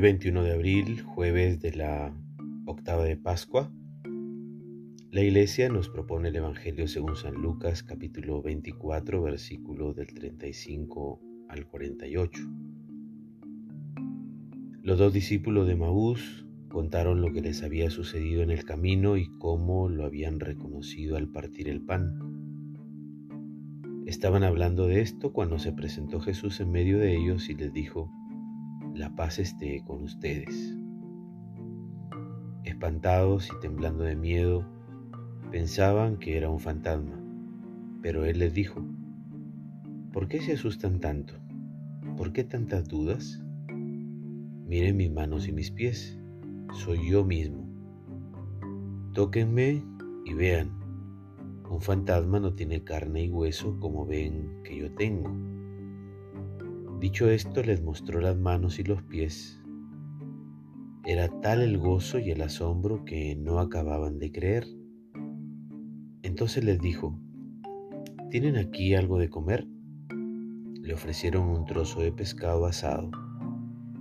[0.00, 2.14] Hoy 21 de abril, jueves de la
[2.64, 3.70] octava de Pascua,
[5.10, 11.66] la Iglesia nos propone el Evangelio según San Lucas capítulo 24 versículo del 35 al
[11.66, 12.40] 48.
[14.82, 19.26] Los dos discípulos de Maús contaron lo que les había sucedido en el camino y
[19.36, 22.18] cómo lo habían reconocido al partir el pan.
[24.06, 28.10] Estaban hablando de esto cuando se presentó Jesús en medio de ellos y les dijo,
[29.00, 30.76] la paz esté con ustedes.
[32.64, 34.66] Espantados y temblando de miedo,
[35.50, 37.18] pensaban que era un fantasma,
[38.02, 38.84] pero él les dijo,
[40.12, 41.32] ¿por qué se asustan tanto?
[42.18, 43.42] ¿Por qué tantas dudas?
[44.66, 46.18] Miren mis manos y mis pies,
[46.74, 47.66] soy yo mismo.
[49.14, 49.82] Tóquenme
[50.26, 50.78] y vean,
[51.70, 55.30] un fantasma no tiene carne y hueso como ven que yo tengo.
[57.00, 59.58] Dicho esto, les mostró las manos y los pies.
[61.06, 64.66] Era tal el gozo y el asombro que no acababan de creer.
[66.22, 67.18] Entonces les dijo,
[68.30, 69.66] ¿tienen aquí algo de comer?
[70.82, 73.10] Le ofrecieron un trozo de pescado asado.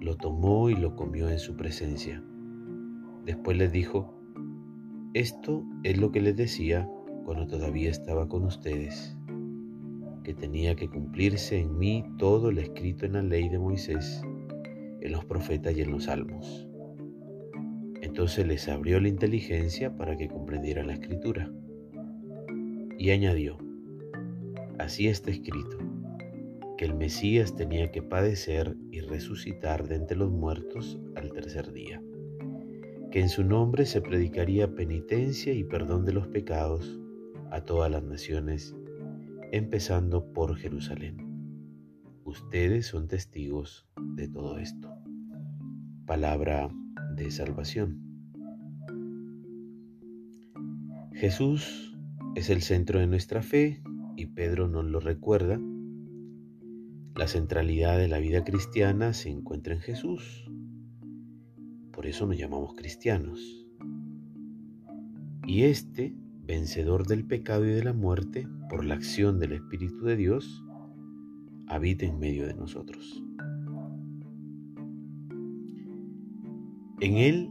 [0.00, 2.24] Lo tomó y lo comió en su presencia.
[3.26, 4.18] Después les dijo,
[5.12, 6.88] esto es lo que les decía
[7.26, 9.18] cuando todavía estaba con ustedes
[10.26, 14.22] que tenía que cumplirse en mí todo lo escrito en la ley de Moisés,
[15.00, 16.66] en los profetas y en los salmos.
[18.02, 21.48] Entonces les abrió la inteligencia para que comprendieran la escritura.
[22.98, 23.56] Y añadió,
[24.80, 25.78] así está escrito,
[26.76, 32.02] que el Mesías tenía que padecer y resucitar de entre los muertos al tercer día,
[33.12, 36.98] que en su nombre se predicaría penitencia y perdón de los pecados
[37.52, 38.74] a todas las naciones
[39.52, 41.18] empezando por Jerusalén.
[42.24, 44.88] Ustedes son testigos de todo esto.
[46.06, 46.70] Palabra
[47.14, 48.02] de salvación.
[51.12, 51.96] Jesús
[52.34, 53.82] es el centro de nuestra fe
[54.16, 55.60] y Pedro nos lo recuerda.
[57.14, 60.50] La centralidad de la vida cristiana se encuentra en Jesús.
[61.92, 63.66] Por eso nos llamamos cristianos.
[65.46, 66.14] Y este
[66.46, 70.64] vencedor del pecado y de la muerte por la acción del Espíritu de Dios,
[71.66, 73.22] habita en medio de nosotros.
[77.00, 77.50] En Él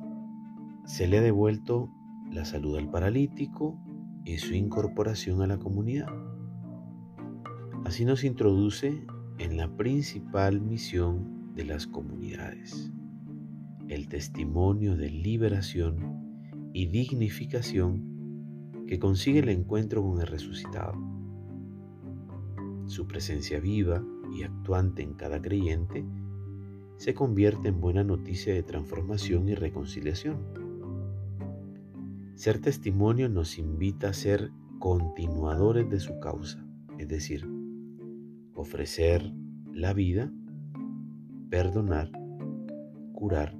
[0.86, 1.92] se le ha devuelto
[2.32, 3.78] la salud al paralítico
[4.24, 6.08] y su incorporación a la comunidad.
[7.84, 9.06] Así nos introduce
[9.38, 12.92] en la principal misión de las comunidades,
[13.90, 18.15] el testimonio de liberación y dignificación
[18.88, 20.94] que consigue el encuentro con el resucitado.
[22.86, 26.06] Su presencia viva y actuante en cada creyente
[26.98, 30.38] se convierte en buena noticia de transformación y reconciliación.
[32.36, 36.66] Ser testimonio nos invita a ser continuadores de su causa,
[36.98, 37.48] es decir,
[38.54, 39.34] ofrecer
[39.74, 40.32] la vida,
[41.50, 42.12] perdonar,
[43.14, 43.58] curar,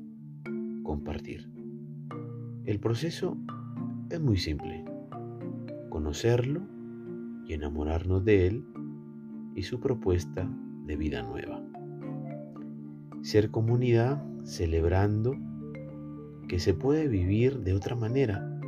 [0.84, 1.50] compartir.
[2.66, 3.38] El proceso
[4.10, 4.95] es muy simple
[5.96, 6.60] conocerlo
[7.48, 8.66] y enamorarnos de Él
[9.56, 10.46] y su propuesta
[10.86, 11.64] de vida nueva.
[13.22, 15.38] Ser comunidad celebrando
[16.50, 18.60] que se puede vivir de otra manera,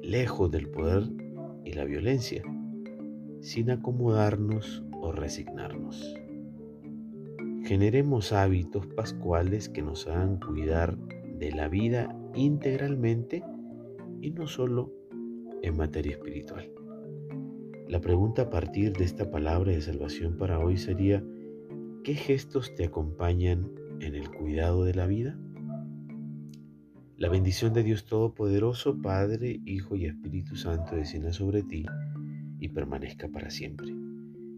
[0.00, 1.10] lejos del poder
[1.64, 2.44] y la violencia,
[3.40, 6.14] sin acomodarnos o resignarnos.
[7.64, 10.96] Generemos hábitos pascuales que nos hagan cuidar
[11.40, 13.42] de la vida integralmente
[14.20, 14.92] y no solo
[15.66, 16.70] en materia espiritual.
[17.88, 21.24] La pregunta a partir de esta palabra de salvación para hoy sería,
[22.04, 25.38] ¿qué gestos te acompañan en el cuidado de la vida?
[27.16, 31.86] La bendición de Dios Todopoderoso, Padre, Hijo y Espíritu Santo descienda sobre ti
[32.58, 33.94] y permanezca para siempre.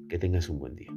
[0.08, 0.90] Que tengas un buen día.